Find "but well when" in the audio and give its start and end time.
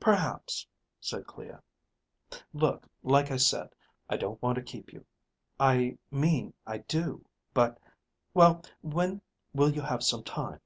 7.52-9.20